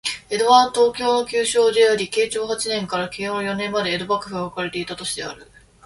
[0.29, 5.45] 江戸は、東京の旧称であり、慶長八年から慶応四年まで江戸幕府が置かれていた都市である